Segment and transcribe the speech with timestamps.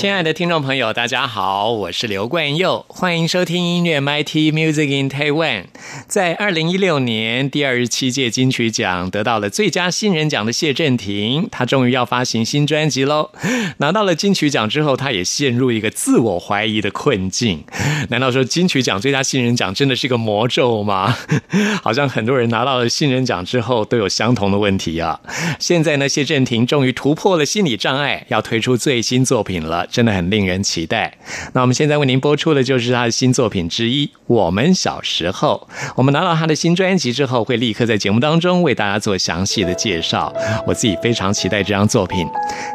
[0.00, 5.64] 亲爱的听众朋友，大家好，我是刘冠佑，欢迎收听音乐 MIT Music in Taiwan。
[6.06, 13.30] 在二零一六年第二十七届金曲奖得到了最佳新人奖的谢震廷，他终于要发行新专辑喽。
[13.76, 17.62] 拿到了金曲奖之后，他也陷入一个自我怀疑的困境。
[18.08, 21.14] 难道说金曲奖最佳新人奖真的是个魔咒吗？
[21.84, 25.20] 好像很多人拿到了新人奖之后都有相同的问题啊。
[25.58, 29.86] 现在呢，谢震廷终于突破了心理障碍，要推出最新作品了。
[29.90, 31.12] 真的很令人期待。
[31.52, 35.68] 那我们现在为您播出的就是他的新作品之一《我们小时候》。
[35.96, 40.32] 我们拿到他的新专辑之后，会立刻在节目当中为大家做详细的介绍。
[40.66, 42.26] 我自己非常期待这张作品。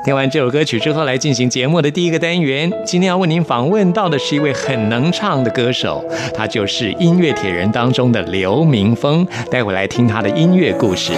[0.04, 2.72] 听完这首歌曲之后，来进行节目的第一个单元。
[2.86, 6.04] 今天要为您访问到的是一位很能唱的歌手，
[6.36, 9.26] 他就是音乐铁人当中的刘明峰。
[9.50, 11.14] 待会来听他的音乐故事。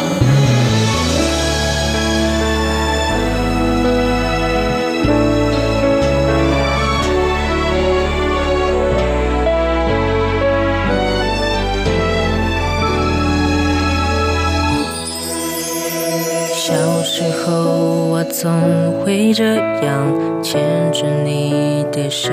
[19.34, 20.62] 这样牵
[20.92, 22.32] 着你的手，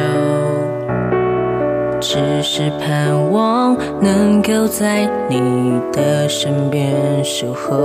[2.01, 6.95] 只是盼望能够在你的身边
[7.25, 7.85] 守候。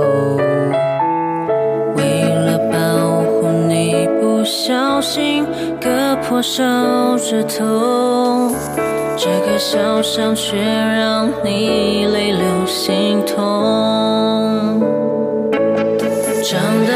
[1.96, 5.44] 为了保护你，不小心
[5.80, 5.88] 割
[6.22, 6.62] 破手
[7.18, 8.50] 指头，
[9.16, 13.40] 这个小伤却让你泪流心痛。
[16.42, 16.92] 长大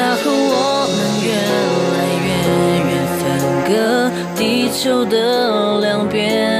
[4.74, 6.50] 球的两边，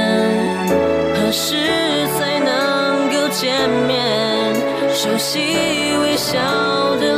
[1.13, 1.53] 何时
[2.17, 4.55] 才能够见面？
[4.93, 5.39] 熟悉
[6.01, 6.39] 微笑
[6.95, 7.14] 的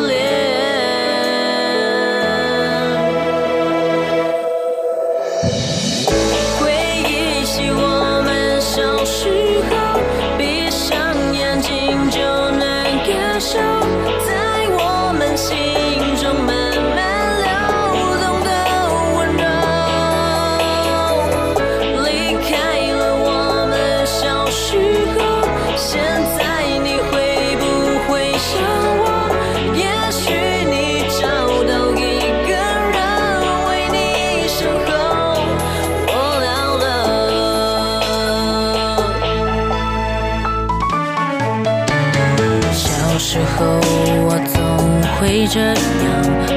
[45.28, 45.76] 会这样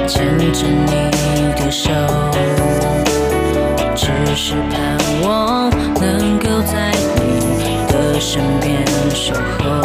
[0.07, 1.11] 牵着你
[1.57, 1.91] 的手，
[3.97, 5.69] 只是盼望
[6.01, 9.83] 能够在你的身边守候。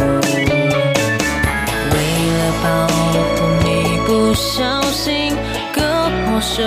[1.91, 1.95] 为
[2.29, 5.35] 了保护你，不小心
[5.73, 5.81] 割
[6.27, 6.61] 破手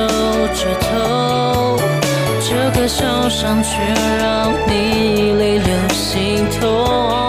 [0.54, 1.78] 指头，
[2.40, 3.70] 这个小伤却
[4.18, 7.27] 让你泪流心痛。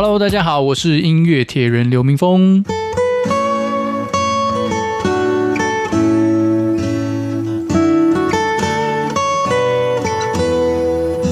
[0.00, 2.64] Hello，大家好，我是音乐铁人刘明峰。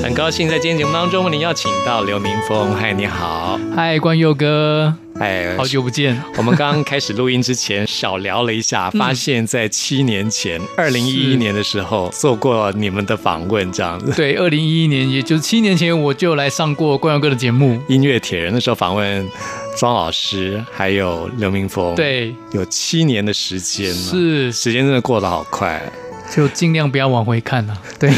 [0.03, 6.21] 很高兴在今天节目当中为您邀请到刘明峰，嗨，你好，嗨，关佑哥，哎，好久不见。
[6.37, 14.13] 我们刚刚开始录音之前小聊了一下， 发现，在七年前，二零一一年的时候做过你们的访问，这样子。
[14.15, 17.81] 对，二零一一年，也就是七年前，我就来上过冠佑哥的节目。
[17.89, 19.27] 音乐铁人的时候访问
[19.79, 25.81] 庄老师，还有刘明峰，，对，有七年的时间了，是，时间真的过得好快。
[26.35, 27.83] 就尽量不要往回看了。
[28.01, 28.11] 对，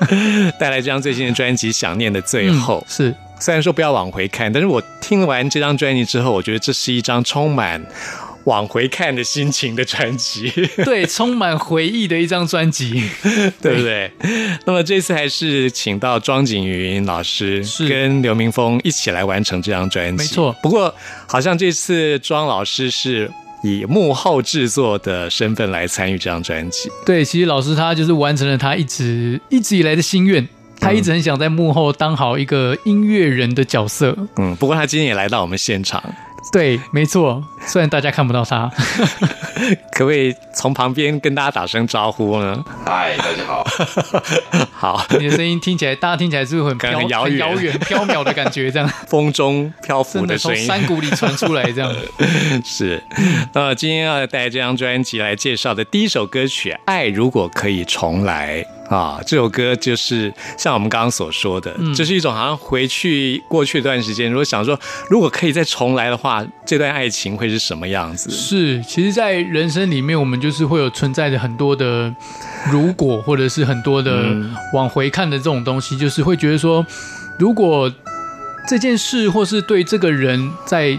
[0.58, 7.84] 带来这张最新的专辑《想念的最后》嗯是虽然说不要往回看，但是我听完这张专辑之后，我觉得这是一张充满
[8.44, 10.50] 往回看的心情的专辑，
[10.84, 13.02] 对，充满回忆的一张专辑。
[13.60, 14.10] 对不对？
[14.66, 20.94] 那么这次还是请到庄景云老师跟刘明峰一起来完成这张专辑，没错不过
[21.26, 23.30] 好像这次庄老师是
[23.62, 30.46] 以幕后制作的身份来参与这张专辑，对，其实老师他就是完成了他一直一直以来的心愿。
[30.80, 34.16] 他一直很想在幕后当好一个音乐人的角色。
[34.36, 36.02] 嗯，不过他今天也来到我们现场，
[36.52, 37.42] 对，没错。
[37.66, 38.70] 虽然大家看不到他，
[39.92, 42.62] 可不可以从旁边跟大家打声招呼呢？
[42.84, 43.66] 嗨，大家好。
[44.70, 48.70] 好，你的声音听起来，大家听起来是不是很飘、感觉很遥远遥远、飘渺的感觉？
[48.70, 50.66] 这样，风中漂浮的声音。
[50.66, 51.90] 山谷里传出来，这样。
[52.62, 53.02] 是，
[53.54, 64.78] 那今天要带这张专辑来介绍的第一首歌曲《爱如果可以重来》啊，这首歌就是像我们刚刚所说的，嗯这是一种好像回去过去一段时间，如果想说
[65.08, 68.30] 如果可以再重来的话，这段爱情会是什么样子？
[68.30, 72.14] 是，其实，在人生里面，我们就是会有存在着很多的
[72.70, 76.84] 如果，或者是很多的嗯往回看的这种东西，就是会觉得说，
[77.38, 77.90] 如果
[78.68, 80.98] 这件事或是对这个人，在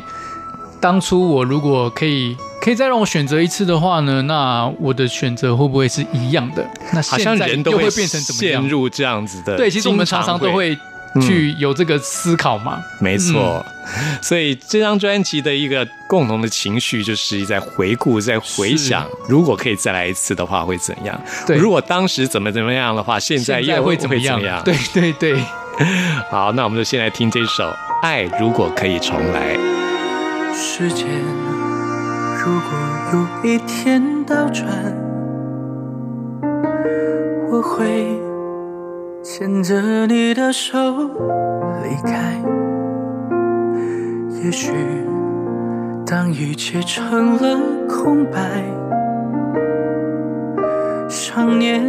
[0.81, 2.35] 当初我如果可以。
[2.65, 4.23] 可以再让我选择一次的话呢？
[4.23, 6.67] 那我的选择会不会是一样的？
[6.91, 8.69] 那好像现在人都会又会变成怎么样陷？
[8.71, 10.75] 入这样子的，对，其实我们常常都会
[11.21, 12.79] 去有这个思考嘛。
[13.00, 13.63] 没错，
[14.19, 21.21] 所以这张专辑的一个共同的情绪就是在回顾，在回想，如果可以再来一次的话会怎样？
[21.45, 24.41] 对如果当时怎么怎么样的话，现在又会怎么样？
[24.41, 24.59] 样？
[24.65, 25.39] 对对对，
[26.31, 27.63] 好，那我们就先来听这首
[28.01, 29.56] 《爱如果可以重来》。
[30.57, 31.06] 时间
[32.45, 32.69] 如果
[33.12, 34.69] 有一天倒转，
[37.50, 38.19] 我会
[39.24, 40.77] 牵着你的手
[41.81, 42.39] 离开。
[44.44, 44.71] 也许
[46.06, 47.59] 当一切成了
[47.89, 48.63] 空白，
[51.09, 51.81] 想念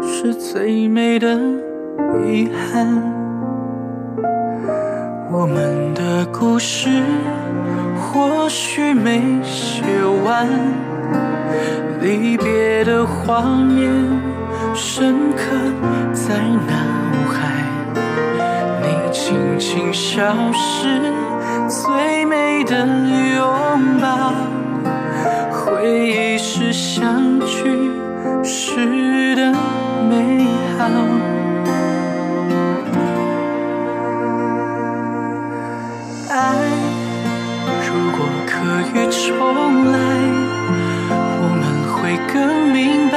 [0.00, 1.36] 是最美的
[2.24, 2.86] 遗憾。
[5.32, 6.88] 我们的故事
[8.16, 9.82] 或许没写
[10.24, 10.48] 完，
[12.00, 13.92] 离别的画面
[14.74, 15.42] 深刻
[16.14, 16.72] 在脑
[17.30, 17.62] 海。
[18.80, 21.12] 你轻轻消失，
[21.68, 22.86] 最美的
[23.36, 24.32] 拥抱，
[25.52, 27.90] 回忆是相聚
[28.42, 29.52] 时的
[30.08, 30.46] 美
[30.78, 31.15] 好。
[39.54, 39.98] 重来，
[41.10, 41.62] 我们
[41.94, 42.34] 会更
[42.72, 43.14] 明白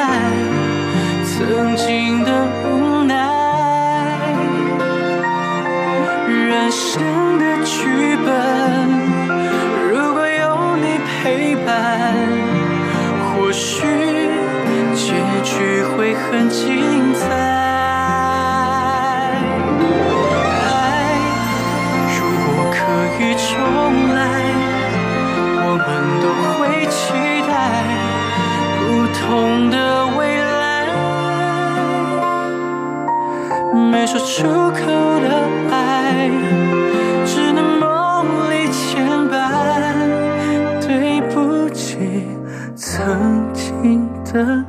[1.26, 2.30] 曾经的
[2.64, 3.14] 无奈。
[6.28, 7.02] 人生
[7.40, 8.30] 的剧本，
[9.92, 10.44] 如果有
[10.78, 11.68] 你陪伴，
[13.26, 13.88] 或许
[14.96, 15.08] 结
[15.44, 17.09] 局会很精彩
[29.30, 30.88] 同的未来。
[33.92, 34.88] 没说出口
[35.22, 35.28] 的
[35.70, 36.32] 爱，
[37.28, 39.34] 只能梦里牵绊。
[40.82, 42.26] 对不起，
[42.76, 44.66] 曾经的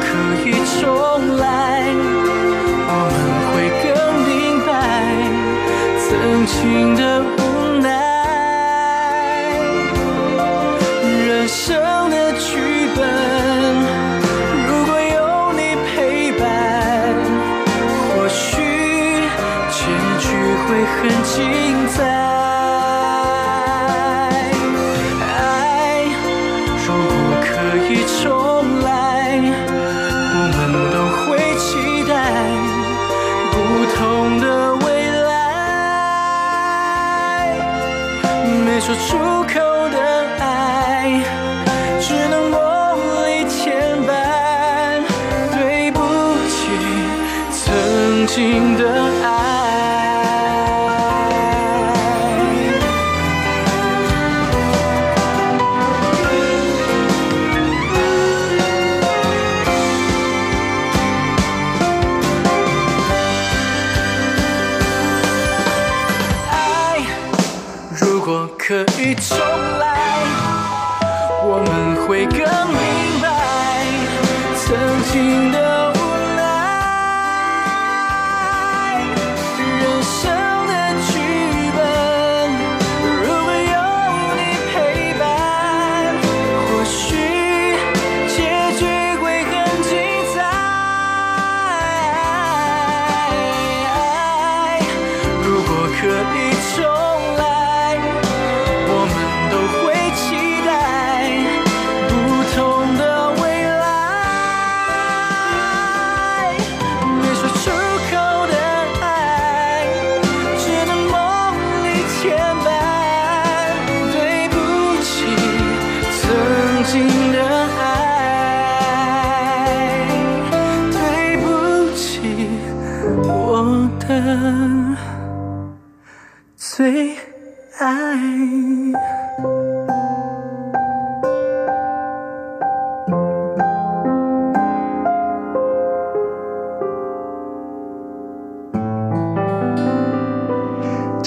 [0.00, 0.08] 可
[0.44, 0.48] 以
[0.80, 0.82] 重
[1.36, 1.42] 来，
[2.88, 3.16] 我们
[3.50, 3.88] 会更
[4.26, 4.30] 明
[4.66, 4.68] 白
[5.98, 6.08] 曾
[6.46, 7.19] 经的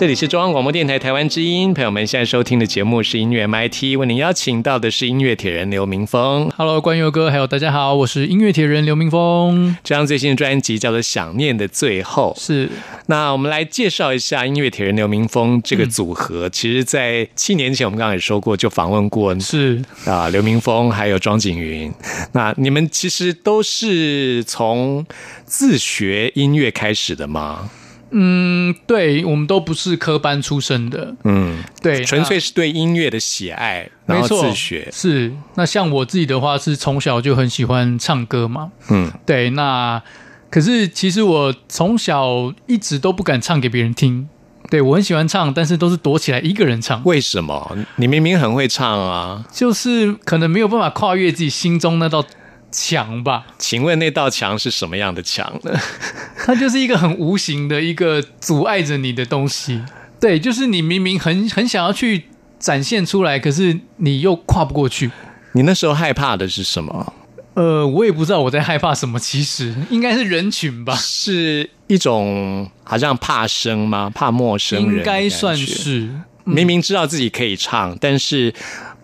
[0.04, 6.52] 这里是中央广播电台台湾之音，朋友们现在收听的节目是音乐 MIT，为您邀请到的是音乐铁人刘明峰。
[6.58, 9.78] Hello，关佑哥，还有大家好，我是音乐铁人刘明峰。
[9.82, 12.36] 这张最新的专辑叫做《想念的最后》。
[12.46, 12.70] 是
[13.06, 16.50] 那我们来介绍一下音乐铁人刘明峰这个组合。
[16.50, 21.90] 其实，在七年前我们刚刚也说过，就访问过是，啊刘明峰还有庄景云。
[22.34, 25.06] 那你们其实都是从
[25.46, 27.70] 自学音乐开始的吗？
[28.14, 34.88] 嗯，对，我们都不是科班出身的，嗯，对，纯粹是对音乐的喜爱，然后没错自学。
[34.92, 35.34] 是。
[35.56, 40.02] 那像我自己的话，是从小就很喜欢唱歌嘛，嗯，对，那
[40.50, 44.30] 可是其实我从小一直都不敢唱给别人听。
[44.70, 47.78] 对我很喜欢唱，但是都是躲起来一个人唱，为什么？
[47.98, 49.46] 你明明很会唱啊！
[49.52, 52.26] 就是可能没有办法跨越自己心中那道
[52.74, 53.46] 墙吧。
[53.58, 55.72] 请问那道墙是什么样的墙呢？
[56.44, 59.82] 它就是一个很无形的一个阻碍着你的东西。
[60.20, 62.26] 对，就是你明明很很想要去
[62.58, 65.12] 展现出来，可是你又跨不过去。
[65.54, 67.14] 你那时候害怕的是什么？
[67.54, 74.10] 呃，我也不知道我在害怕什么，其实应该是人群吧，是一种好像怕生吗？
[74.10, 74.98] 怕陌生人？
[74.98, 75.56] 应该算。
[75.56, 76.10] 是。
[76.46, 78.54] 明明知道自己可以唱，但是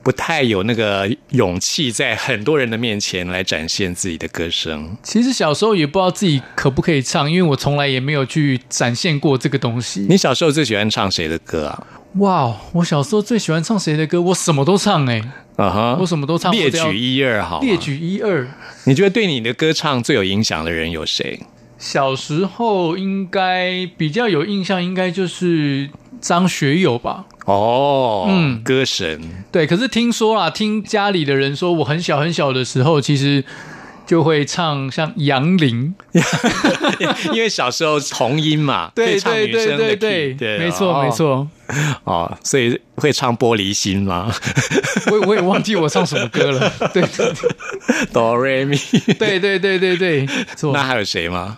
[0.02, 4.96] 不太有那个勇气在很多人的面前来展现自己的歌声。
[5.04, 10.06] 其实小时候也不知道自己可不可以唱，因为我从来也没有去展现过这个东西。
[10.10, 11.88] 你小时候最喜欢唱谁的歌啊？
[12.16, 14.20] 哇，我小时候最喜欢唱谁的歌？
[14.20, 15.22] 我什么都唱哎、
[15.58, 16.52] 啊哈，我什么都唱。
[16.52, 17.78] 列举一二好列。
[17.78, 18.48] 举一二。
[18.86, 21.40] 你觉得对你的歌唱最有影响的人有谁？
[21.80, 25.90] 小时候应该比较有印象，应该就是
[26.22, 27.26] 张学友吧。
[27.46, 29.20] 哦，嗯歌神，
[29.52, 33.44] 对，可是听说啦，听家里的人说，我很小很小的时候，其实
[34.06, 35.96] 就会唱像杨林，
[37.34, 41.48] 因为小时候童音嘛， 对唱对对对对，对，没错哦没错。
[42.04, 44.32] 哦，所以会唱玻璃心吗
[45.12, 46.72] 我我也忘记我唱什么歌了。
[46.94, 48.76] 对对对哆瑞咪，
[49.18, 50.28] 对对对对对，
[50.74, 50.84] 那。
[50.84, 51.58] 还有谁吗？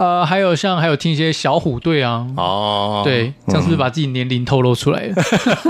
[0.00, 5.14] 呃，还有像还有听一些小虎队啊，哦，对，这样是不是把自己年龄透露出来了？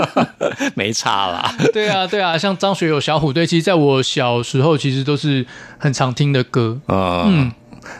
[0.73, 1.53] 没差啦。
[1.73, 5.45] 对啊，对啊，像张学友、小虎队，其实在我小时候其实都是
[5.77, 6.79] 很常听的歌。
[6.87, 7.51] 嗯，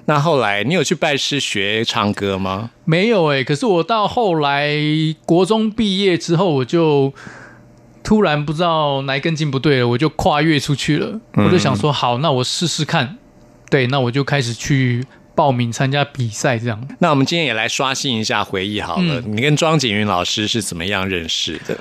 [0.06, 2.70] 那后来你有去拜师学唱歌吗？
[2.86, 4.72] 没有诶、可是我到后来
[5.26, 7.14] 国中毕业之后，我就
[8.06, 11.20] 突然不知道哪一根筋不对了，我就跨越出去了。
[11.34, 13.18] 我就想说，好，那我试试看。
[13.70, 16.88] 对，那我就开始去报名参加比赛，这样。
[17.00, 19.20] 那我们今天也来刷新一下回忆好了。
[19.22, 21.78] 嗯你跟庄景云老师是怎么样认识的？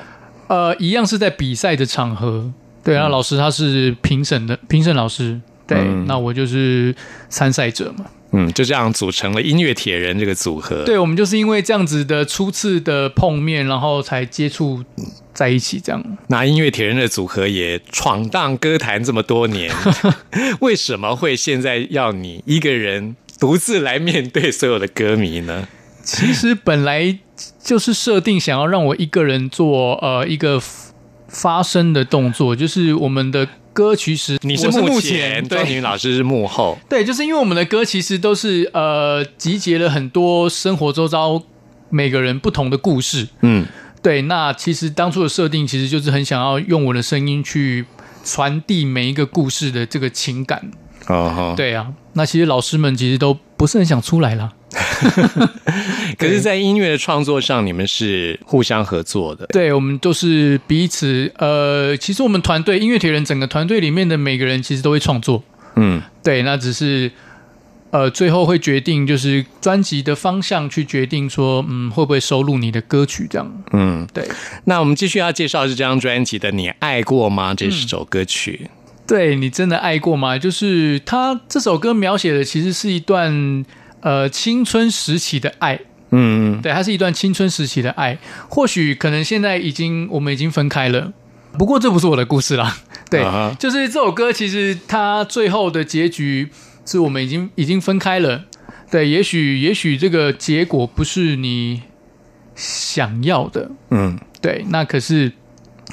[0.48, 2.52] 呃，一样是在比赛的场合。
[2.82, 5.40] 对，那老师他是评审的评审老师。
[5.66, 6.94] 对，嗯那我就是
[7.28, 8.06] 参赛者嘛。
[8.32, 14.84] 嗯，就这样组成了音乐铁人这个组合。，对，我们就是因为这样子的初次的碰面，然后才接触
[15.34, 16.00] 在一起，这样。
[16.28, 19.72] 那音乐铁人的组合也闯荡歌坛这么多年，
[20.60, 25.66] 为什么会现在要你一个人独自来面对所有的歌迷呢？
[26.04, 27.18] 其实本来
[27.62, 30.62] 就是设定想要让我一个人做呃一个
[31.28, 36.78] 发声的动作，就是我们的歌曲实你是我是幕前，庄景对云老师是幕后。
[36.88, 41.42] 对，就是因为我们的歌其实都是呃集结了很多生活周遭
[41.88, 43.28] 每个人不同的故事。
[43.42, 43.64] 嗯，
[44.02, 47.86] 对，那其实当初的设定其实就是很想要用我的声音去
[48.24, 50.70] 传递每一个故事的这个情感。
[51.06, 51.54] 哦。
[51.56, 54.52] 对啊，那其实老师们其实都不是很想出来啦。
[56.16, 59.46] 可是，在音乐的创作上，你们是互相合作的。
[59.46, 65.42] 对，我们都是彼此呃，其实我们团队音乐铁人整个团队里面的每个人其实都会创作。
[65.76, 67.10] 嗯，对，那只是
[67.90, 73.62] 呃，最后会决定就是专辑的方向去决定说，嗯，会不会收录你的歌曲这样。
[73.72, 74.28] 嗯，对，
[74.64, 78.70] 那我们继续要介绍是这张专辑的《你爱过吗》这首歌曲。
[79.10, 80.38] 对你真的爱过吗？
[80.38, 83.64] 就是他这首歌描写的其实是一段
[84.02, 85.80] 呃青春时期的爱。
[86.12, 88.18] 嗯，对，它是一段青春时期的爱，
[88.48, 91.12] 或许可能现在已经我们已经分开了，
[91.58, 92.76] 不过这不是我的故事啦。
[93.08, 93.24] 对
[93.58, 96.48] 就是这首歌，其实它最后的结局
[96.86, 98.44] 是我们已经已经分开了。
[98.90, 101.82] 对，也许也许这个结果不是你
[102.56, 105.32] 想要的，嗯，对，那可是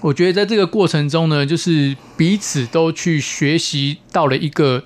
[0.02, 4.84] 我觉得在这个过程中呢，就是彼此都去学习到了一个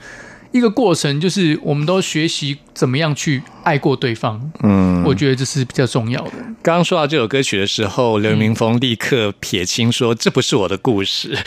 [0.51, 4.51] 一个过程，就是我们都学习怎么样去爱过对方。
[4.63, 6.31] 嗯，我觉得这是比较重要的。
[6.61, 11.35] 刚刚说到这首歌曲的时候，刘明峰立刻撇清说：“这不是我的故事。”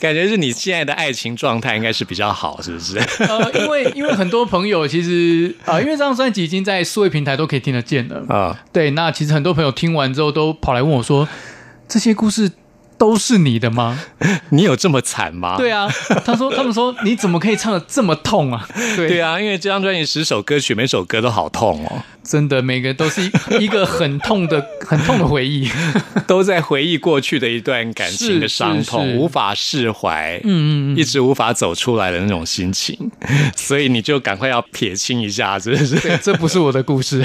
[0.00, 2.98] 感觉是你现在的爱情状态应该是比较好，是不是？
[3.24, 8.24] 呃，因为因为很多朋友其实啊、呃因为这张专辑已经在数位平台都可以听得见了。
[8.28, 11.26] 啊，对，那其实很多朋友听完之后都跑来问我说
[11.88, 12.50] ：“这些故事
[12.98, 13.98] 都是你的吗
[14.50, 15.88] 你有这么惨吗？？”对啊，
[16.24, 18.66] 他说他们说你怎么可以唱的这么痛啊？
[18.96, 23.30] 对对啊，因为这张专辑十首歌曲，每首歌都好痛哦，真的每个都是一
[23.64, 25.68] 一个很痛的很痛的回忆。
[26.26, 32.98] 都在回忆过去的一段感情的伤痛，无法释怀，嗯嗯嗯，一直无法走出来的那种心情，
[33.54, 35.94] 所以你就赶快要撇清一下，是不是？
[36.00, 37.24] 对，这不是我的故事。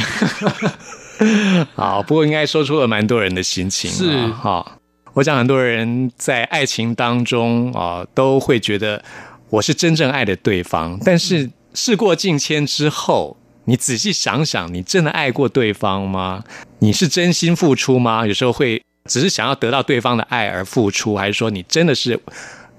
[1.75, 4.71] 好，不过应该说出了蛮多人的心情啊，是哈。
[5.13, 9.03] 我想很多人在爱情当中啊，都会觉得
[9.49, 16.43] 我是真正爱的对方，但是事过境迁之后，你仔细想想，你真的爱过对方吗？
[16.79, 18.25] 你是真心付出吗？
[18.25, 22.17] 有时候会只是想要得到对方的爱而付出，还是说你真的是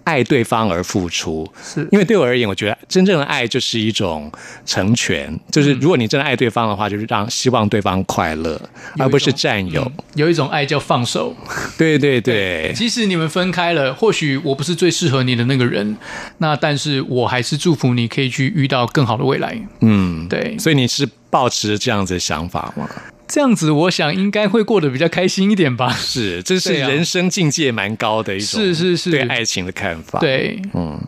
[0.04, 1.50] 爱对方而付出？
[1.62, 4.30] 是因为对我而言，我觉得真正的爱就是一种
[4.66, 8.60] 成全，就是如果你真的爱对方的话，就是让希望对方快乐，
[8.98, 9.82] 而不是占有。
[9.82, 11.34] 嗯有一种爱叫放手。
[11.78, 15.96] 对对对，即使你们分开了，或许我不是最适合你的那个人，
[16.36, 19.58] 那但是我还是祝福你可以去遇到更好的未来。
[19.80, 22.86] 嗯，对，所以你是抱持这样子的想法吗？
[23.32, 25.88] 这样子我想应该会过得比较开心一点吧。
[25.88, 31.00] 是，这是人生境界蛮高的一种，是是是对爱情的看法。，对，嗯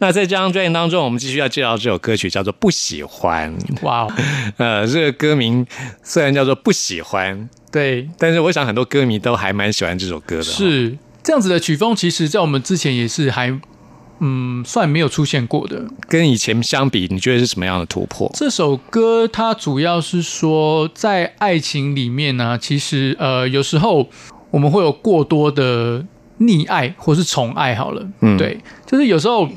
[0.00, 3.54] 那在这张专辑当中，我们继续要介绍这首歌曲，叫做《不喜欢》。
[3.82, 4.12] 哇哦，
[4.56, 5.66] 呃，这个歌名
[6.02, 7.38] 虽然叫做《不喜欢》，
[7.70, 13.50] 对，但是我想很多歌迷都还蛮喜欢这首歌的。，是这样子的曲风，其实在我们之前也是还
[14.20, 15.84] 嗯算没有出现过的。
[16.08, 18.30] 跟以前相比，你觉得是什么样的突破？
[18.34, 24.08] 这首歌它主要是说，在爱情里面呢、其实呃有时候
[24.50, 26.04] 我们会有过多的
[26.40, 29.48] 溺爱或是宠爱，好了，嗯对，就是有时候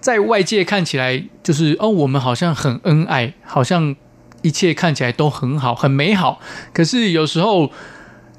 [0.00, 3.94] 在外界看起来就是哦，我们好像很恩爱，好像
[4.42, 6.40] 一切看起来都很好，很美好。
[6.72, 7.70] 可是有时候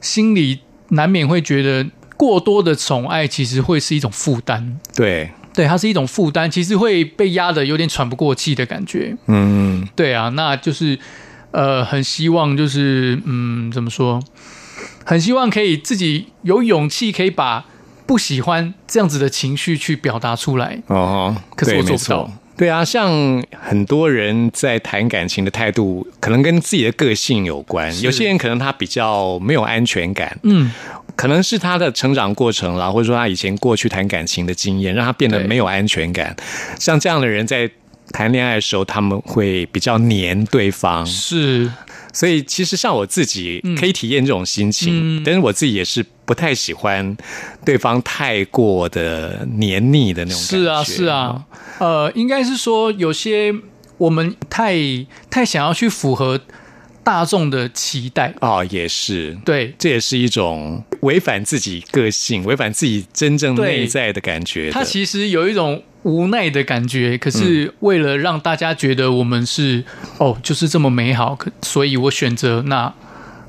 [0.01, 4.79] 心里难免会觉得，过多的宠爱其实会是一种负担。
[4.95, 9.15] 对，对，它是一种负担，其实会被压的有点喘不过气的感觉。
[9.27, 10.97] 嗯，对啊，那就是
[11.51, 14.21] 呃，很希望就是嗯，怎么说？
[15.05, 17.65] 很希望可以自己有勇气，可以把
[18.05, 20.81] 不喜欢这样子的情绪去表达出来。
[20.87, 27.89] 哦，可是对我做不到对啊，像很多人在谈感情的态度，可能跟自己的个性有关。
[28.01, 30.69] 有些人可能他比较没有安全感，嗯，
[31.15, 36.35] 可能是他的成长过程啦，或者说他以前过去谈感情的经验，让他变得对没有安全感。
[36.77, 37.71] 像这样的人在
[38.11, 41.71] 谈恋爱的时候，他们会比较黏对方，是。
[42.11, 45.23] 所以其实像我自己可以体验这种心情，嗯。
[45.23, 47.17] 但是我自己也是不太喜欢
[47.65, 50.57] 对方太过的黏腻的那种感觉。
[50.57, 51.45] 是啊，是啊，
[51.79, 53.51] 呃，应该是说有些
[53.97, 54.75] 我们太
[55.31, 56.39] 太想要去符合
[57.03, 59.35] 大众的期待，哦，也是。
[59.43, 59.73] 对。
[59.79, 64.71] 这也是一种违反自己个性、违反自己真正对内在的感觉的。
[64.73, 69.83] 他其实有一种无奈的感觉，可是为了让大家觉得我们是、
[70.19, 72.93] 哦，就是这么美好，可所以我选择那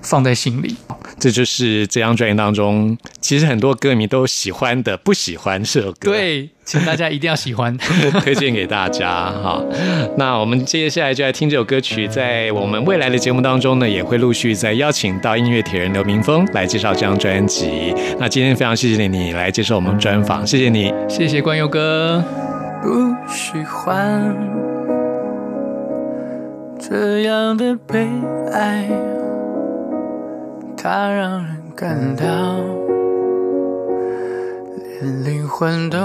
[0.02, 0.76] 放在心里。
[1.18, 6.12] 这就是这张专辑当中，其实很多歌迷都喜欢的、不喜欢这首歌。。
[6.12, 7.76] 对，请大家一定要喜欢。
[8.22, 9.62] 推荐给大家哈。
[10.16, 17.94] 那我们接下来就来听这首歌曲，在我们未来的节目当中呢，也会陆续再邀请到音乐铁人刘明峰来介绍这张专辑。
[18.18, 20.92] 那今天非常谢谢你来接受我们专访，谢谢你。
[21.08, 22.24] 谢谢关佑哥。
[22.82, 24.34] 不喜欢
[26.78, 28.08] 这样的被
[28.54, 28.88] 爱，
[30.82, 32.24] 它让人感到
[35.02, 35.98] 连灵魂都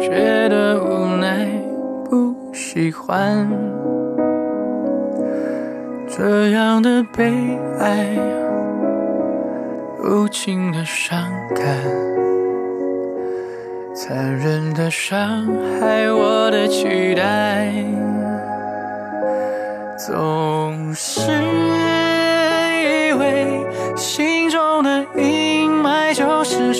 [0.00, 1.46] 觉得无奈。
[2.08, 3.46] 不喜欢
[6.08, 7.30] 这样的被
[7.78, 8.16] 爱，
[10.02, 11.22] 无情的伤
[11.54, 11.66] 感。
[13.94, 15.46] 残忍的伤
[15.78, 17.74] 害我的期待，
[19.98, 21.20] 总是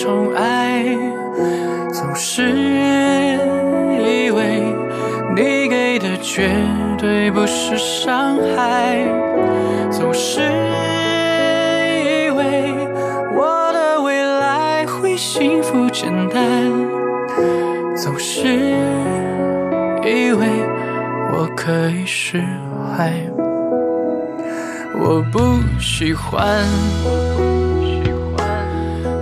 [0.09, 0.85] 宠爱，
[1.93, 2.41] 总是
[4.01, 4.63] 以为
[5.35, 6.49] 你给的绝
[6.97, 8.97] 对不是伤害，
[9.91, 10.41] 总是
[12.01, 12.73] 以为
[13.37, 16.41] 我的未来会幸福简单。
[17.95, 18.47] 总是
[20.03, 20.47] 以为
[21.33, 22.43] 我可以释
[22.97, 23.13] 怀，
[24.99, 26.65] 我不喜欢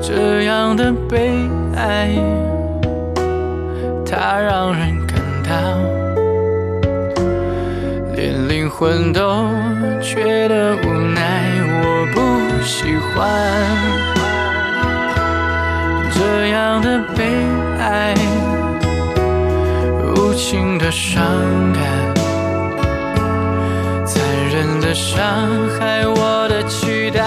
[0.08, 1.30] 这样的悲
[1.76, 2.16] 哀，
[4.06, 5.52] 它让人感到
[8.16, 9.44] 连灵魂都
[10.02, 11.52] 觉得无奈。
[11.84, 12.18] 我不
[12.64, 13.20] 喜欢
[16.14, 17.26] 这样的被
[17.78, 18.16] 爱。
[20.16, 21.22] 无情的伤
[21.74, 21.84] 感，
[24.06, 25.20] 残忍的伤
[25.78, 27.22] 害我的期待，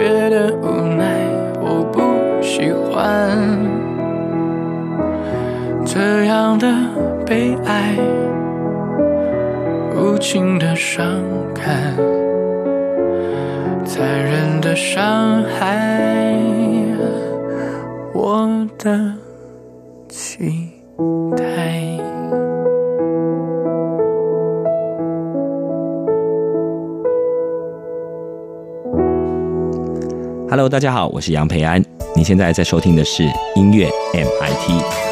[0.00, 1.04] 觉得无奈。
[1.60, 2.00] 我不
[2.42, 3.36] 喜欢
[5.84, 6.66] 这样的
[7.26, 7.98] 被爱，
[9.94, 11.04] 无情的伤
[11.54, 11.94] 感，
[13.84, 16.34] 残忍的伤害
[18.14, 19.12] 我的
[20.08, 20.70] 期
[21.36, 21.39] 待。
[30.50, 31.80] Hello，大家好，我是杨培安。
[32.16, 33.22] 你现在在收听的是
[33.54, 35.09] 音乐 MIT。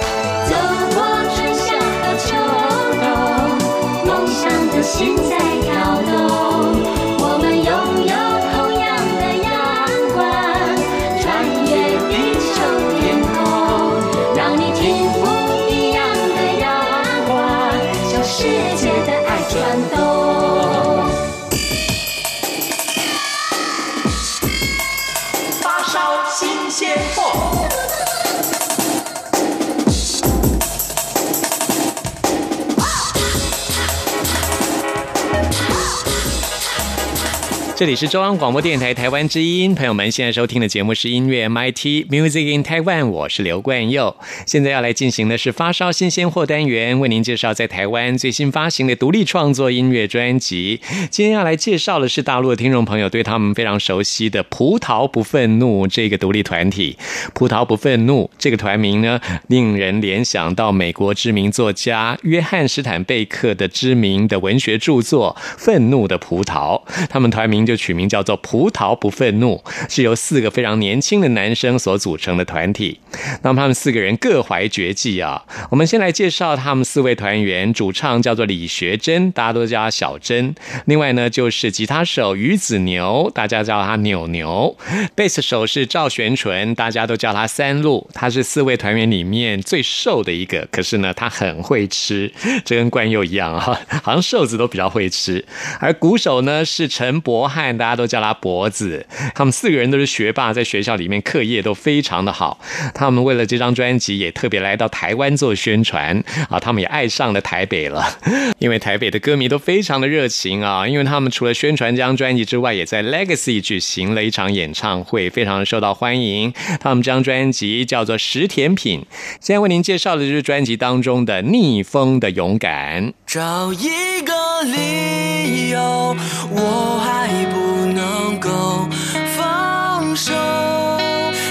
[37.79, 44.17] 这里是中央广播电台台湾之音，朋友们现在收听的节目是音乐 MIT Music in Taiwan，我是刘冠佑。
[44.45, 50.81] 现在要来进行的是发烧新鲜货单元，为您介绍在台湾最新发行的独立创作音乐专辑。
[51.09, 56.99] 今天要来介绍的是大陆的听众朋友对他们非常熟悉的“葡萄不愤怒”这个独立团体。
[57.33, 66.83] “葡萄不愤怒”这个团名呢，令人联想到美国知名作家约翰·史坦贝克的知名的文学著作《愤怒的葡萄》。
[67.09, 72.99] 他们团名就取名叫做“葡萄不愤怒”，是由四个非常年轻的男生所组成的团体。
[73.43, 75.45] 那么他们四个人各怀绝技啊。
[75.71, 80.55] 我们先来介绍他们四位团员，主唱叫做李学珍，大家都叫他小珍。
[80.87, 84.75] 另外呢，就是吉他手于子牛，大家叫他扭牛；
[85.15, 88.09] 贝斯手是赵玄纯，大家都叫他三路。
[88.15, 92.33] 他是四位团员里面最瘦的一个，可是呢，他很会吃，
[92.65, 95.45] 这跟冠佑一样啊， 好像瘦子都比较会吃。
[95.81, 97.47] 而鼓手呢是陈博。
[97.77, 102.61] 大家都叫他脖子，他们四个人都是学霸，在学校里面课业都非常的好。
[102.95, 106.59] 他们为了这张专辑，也特别来到台湾做宣传啊。
[106.59, 108.05] 他们也爱上了台北了，
[108.59, 110.87] 因为台北的歌迷都非常的热情啊。
[110.87, 116.53] 因为他们除了宣传这张专辑之外，也在 Legacy 举行了一场演唱会，非常的受到欢迎。
[116.81, 119.01] 他们这张专辑叫做《食甜品》，
[119.41, 123.09] 现在为您介绍的就是专辑当中的《逆风的勇敢》。
[123.29, 126.17] 找一个理由，
[126.51, 128.89] 我还不能够
[129.37, 130.33] 放手。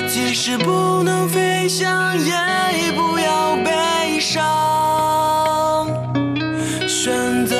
[0.07, 2.33] 即使不能飞翔，也
[2.93, 4.43] 不要悲伤。
[6.87, 7.55] 选择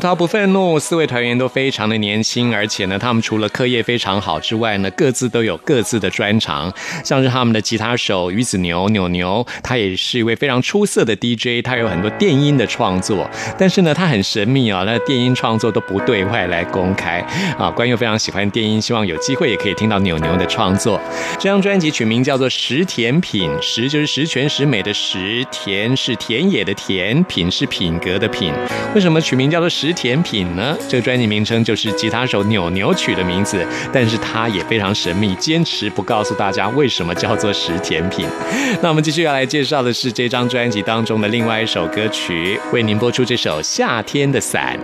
[0.00, 6.72] 他不愤怒，四位团员都非常的年轻，而且呢，他们除了课业非常好之外呢，各自都有各自的专长。
[7.04, 17.18] 像是他们的吉他手于子牛牛牛，他也是一位非常出色的 DJ，他有很多电音的创作，但是呢，他很神秘啊，那电音创作都不对外来公开
[17.58, 17.70] 啊。
[17.70, 20.98] 关佑非常喜欢电音，希望有机会也可以听到牛牛的创作。
[21.38, 28.52] 这张专辑取名叫做《食甜品》，食就是十全十美的食，甜是田野的田，品是品格的品。
[28.94, 30.76] 为什么取名叫做甜品呢？
[30.88, 38.26] 这个专辑名称就是吉他手扭扭取的名字，但是他也非常神秘，坚持不告诉大家为什么叫做食甜品。
[38.82, 44.78] 那我们继续要来介绍的是这张专辑当中的另外一首歌曲，为您播出这首《夏天的伞》。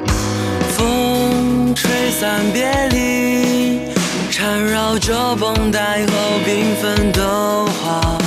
[0.73, 3.93] 风吹散别离，
[4.31, 6.13] 缠绕着绷带和
[6.47, 8.19] 缤纷的花，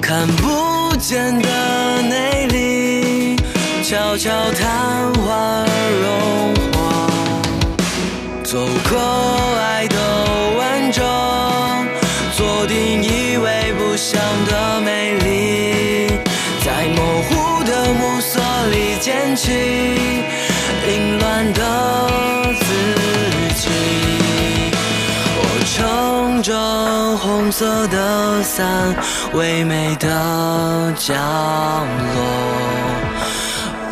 [0.00, 2.37] 看不见的内，
[3.88, 5.64] 悄悄昙花
[6.02, 6.76] 融化，
[8.44, 8.58] 走
[8.90, 8.98] 过
[9.58, 9.96] 爱的
[10.58, 11.02] 完整，
[12.36, 16.06] 做定以为不想的美丽，
[16.62, 18.38] 在模糊的暮色
[18.70, 19.52] 里捡起
[20.86, 21.62] 凌乱的
[22.60, 22.66] 自
[23.54, 23.70] 己。
[25.40, 26.52] 我撑着
[27.16, 28.94] 红色的伞，
[29.32, 31.16] 唯美的降
[32.14, 32.17] 落。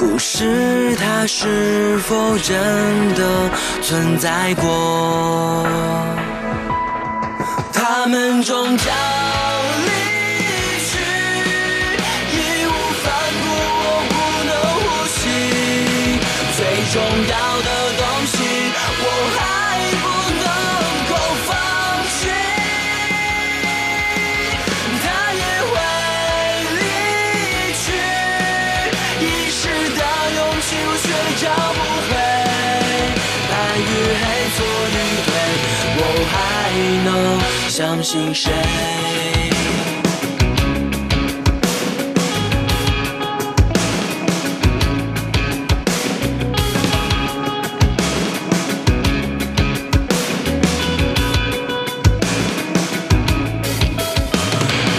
[0.08, 2.56] 故事它是否真
[3.14, 3.50] 的
[3.82, 5.66] 存在过？
[7.72, 8.86] 他们终将
[37.04, 38.50] 能相信谁？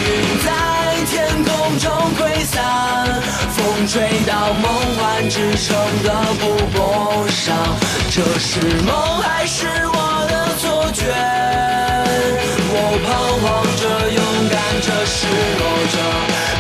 [0.10, 0.12] 云
[0.44, 0.48] 在
[1.06, 1.86] 天空中
[2.18, 3.22] 挥散，
[3.56, 4.66] 风吹到梦
[4.98, 6.08] 幻之城的
[6.40, 6.44] 布
[6.78, 6.78] 帛
[7.30, 7.56] 上。
[8.10, 9.87] 这是梦还是
[15.10, 15.26] 失
[15.58, 15.98] 落着，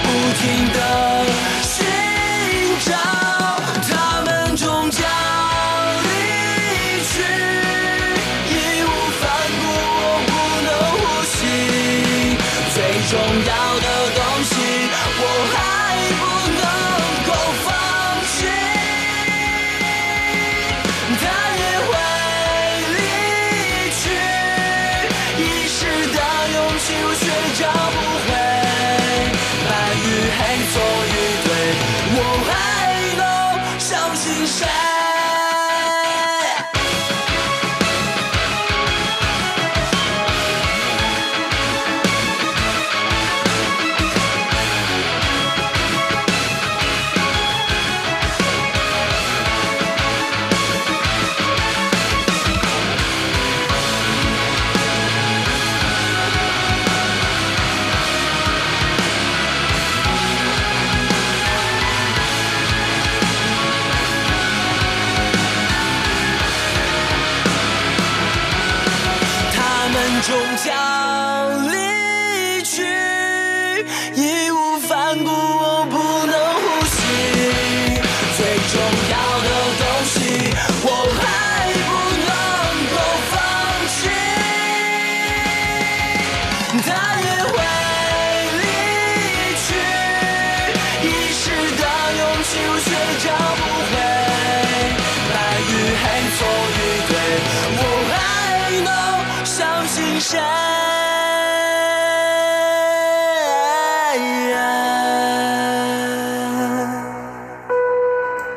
[0.04, 0.08] 不
[0.39, 1.07] 停的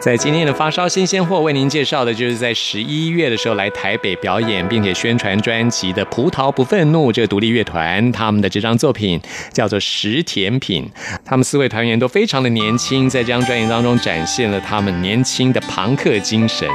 [0.01, 9.21] 在今天的发烧新鲜货，为您介绍的就是在十一月的时候来台北表演，并且宣传专辑的《葡萄不愤怒》这个独立乐团，他们的这张作品
[9.53, 10.83] 叫做《食甜品》。
[11.23, 16.67] 他们四位团员都非常的年轻，在这张专辑当中展现了他们年轻的朋克精神。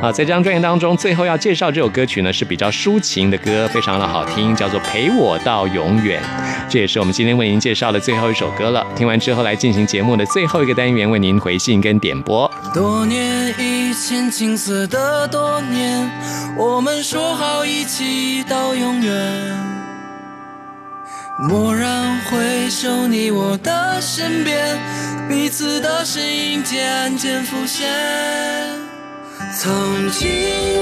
[0.00, 6.22] 啊，在这张专辑当中，最后要介绍这首歌曲呢是比较抒情的歌，非常的好听，叫做《陪我到永远》。
[6.68, 8.86] 这也是我们今天为您介绍的最后一首歌了。
[8.94, 12.48] 听完之后，来进行节目的最后一个单元，为您回信跟点播。
[12.72, 16.08] 多年以前，青涩的多年，
[16.56, 19.58] 我们说好一起到永远。
[21.48, 24.78] 蓦然回首，你我的身边，
[25.28, 27.88] 彼此的身影渐渐浮现。
[29.58, 30.28] 曾经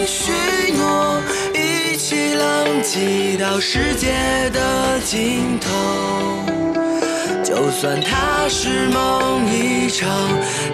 [0.06, 0.32] 许
[0.76, 1.22] 诺
[1.54, 6.57] 一起浪迹到世界的尽头。
[7.44, 10.08] 就算它是梦一场，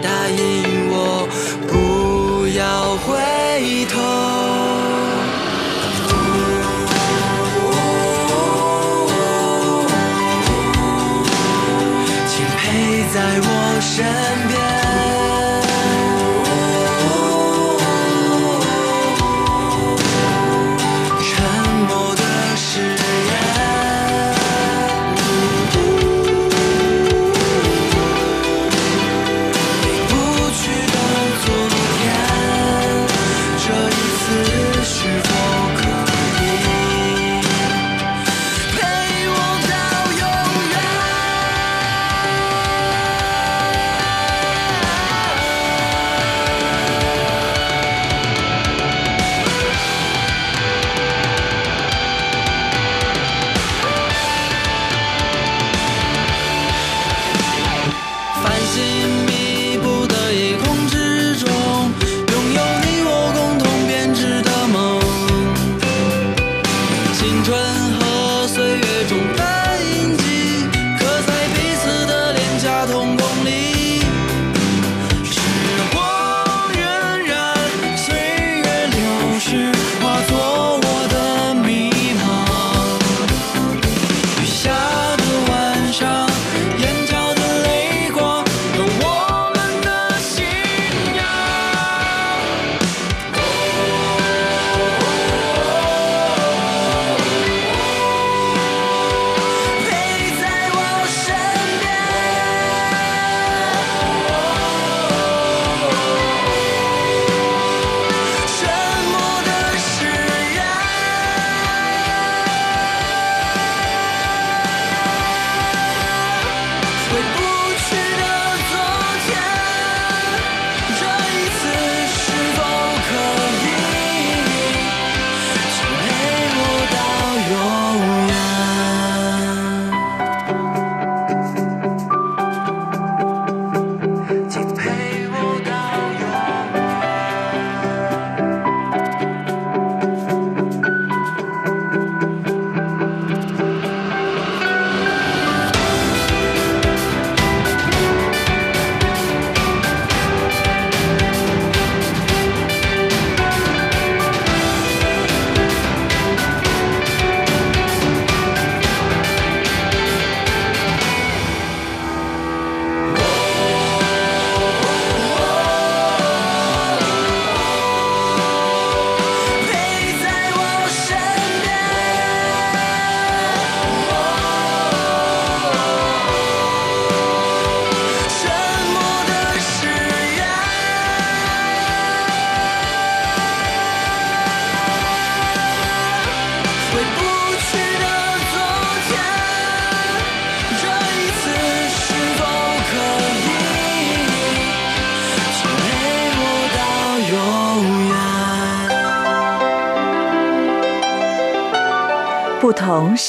[0.02, 1.28] 答应我
[1.68, 3.92] 不要回头。
[12.26, 13.48] 请陪在我
[13.80, 14.04] 身
[14.48, 14.83] 边。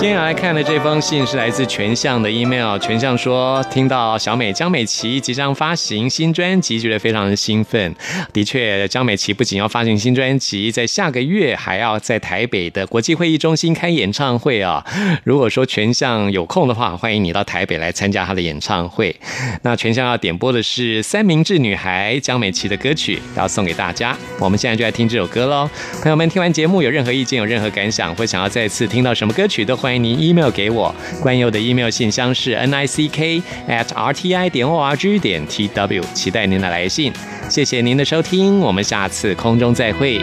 [0.00, 2.78] 今天来看的这封信是来自全相的 email。
[2.78, 7.94] 全相说，听到小美江美琪即将发行新专辑，觉得非常的兴奋。
[8.32, 14.82] 的确，江美琪不仅要发行新专辑，在下个月还要在台北的国际会议中心开演唱会啊。
[15.22, 19.14] 如果说全相有空的话，欢迎你到台北来参加他的演唱会。
[19.60, 24.16] 那全相要点播的是三明治女孩江美琪的歌曲，要送给大家。
[24.38, 25.68] 我们现在就来听这首歌喽。
[26.00, 30.94] 朋友们，听完节目有任何意见、有任何感想，或想要再次听到什么歌曲，都欢欢迎您 email 给我。
[31.20, 35.44] 关佑的 email 信箱是 n i c k at r t i 点 o r g 点
[35.48, 37.12] t w，期待您的来信。
[37.48, 40.20] 谢谢您的收听，我们下次空中再会。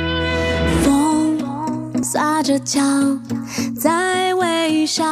[0.85, 1.37] 风
[2.01, 2.79] 撒着娇，
[3.77, 5.03] 在微笑，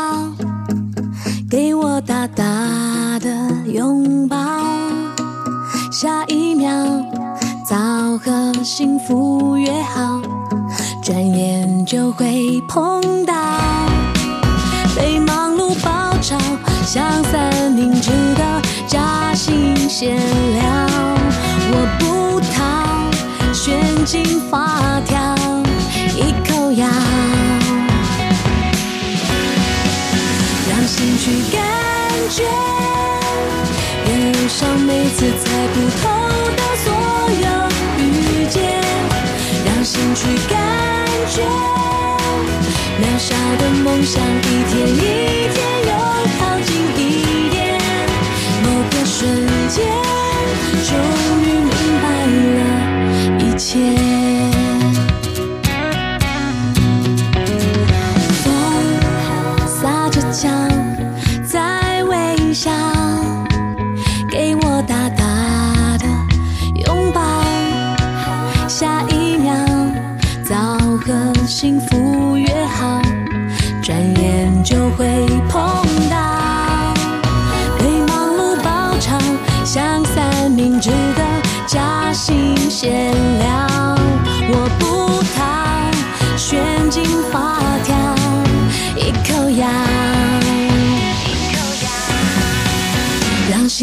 [1.52, 3.30] 给我大大的
[3.68, 4.38] 拥抱。
[5.92, 6.72] 下一秒，
[7.70, 7.76] 早
[8.20, 10.22] 和幸福约好，
[11.04, 13.34] 转眼就会碰到。
[16.96, 20.64] 像三明治的夹心馅料，
[21.74, 23.12] 我不逃，
[23.52, 25.36] 旋进发条，
[26.16, 26.88] 一口咬，
[30.70, 31.62] 让心去感
[32.30, 32.44] 觉，
[34.08, 36.08] 沿路上每次猜不透
[36.56, 36.88] 的所
[37.44, 37.46] 有
[38.00, 38.64] 遇见，
[39.66, 40.56] 让心去感
[41.30, 41.44] 觉。
[43.02, 44.98] 渺小的梦想，一天一
[45.54, 45.92] 天又
[46.66, 47.80] 近一点。
[48.64, 49.86] 某个瞬间，
[50.84, 50.90] 终
[51.42, 51.70] 于明
[52.02, 52.06] 白
[52.58, 52.60] 了
[53.40, 54.15] 一切。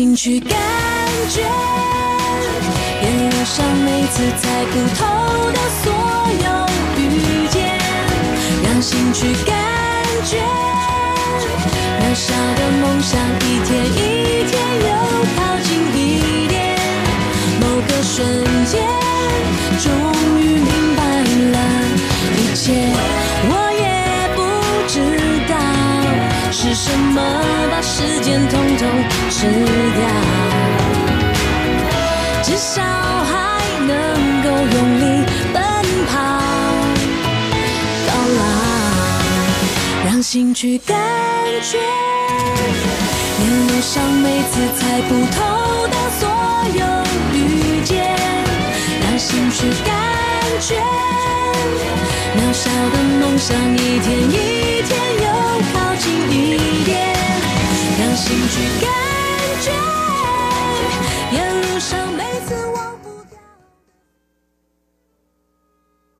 [0.03, 0.59] 心去感
[1.31, 1.43] 觉，
[3.03, 5.07] 沿路上每次猜不透
[5.53, 5.93] 的所
[6.43, 6.47] 有
[6.99, 7.79] 遇见，
[8.65, 9.55] 让心去感
[10.25, 10.39] 觉，
[12.01, 14.91] 渺小的梦想一天一天又
[15.37, 16.77] 靠近一点，
[17.61, 18.27] 某个瞬
[18.65, 18.83] 间，
[19.79, 19.87] 终
[20.41, 21.01] 于明白
[21.53, 21.57] 了
[22.39, 22.73] 一切，
[23.47, 23.87] 我也
[24.35, 24.39] 不
[24.89, 24.99] 知
[25.49, 25.55] 道
[26.51, 27.72] 是什么。
[27.95, 28.89] 时间统统
[29.29, 30.01] 吃掉，
[32.43, 33.31] 至少还
[33.87, 33.93] 能
[34.43, 35.03] 够用力
[35.53, 35.61] 奔
[36.07, 36.11] 跑。
[38.07, 38.41] 到老，
[40.07, 40.97] 让心去感
[41.61, 41.77] 觉，
[43.41, 45.37] 沿路上每次猜不透
[45.89, 46.23] 的所
[46.73, 46.81] 有
[47.35, 47.39] 遇
[47.85, 47.93] 见，
[49.03, 49.93] 让心去感
[50.63, 50.81] 觉，
[52.39, 54.91] 渺小的梦想一天一天
[55.21, 55.27] 又
[55.75, 56.91] 靠近一点，
[58.13, 58.93] 用心去感
[59.63, 59.73] 觉，
[61.33, 62.82] 沿路上每次。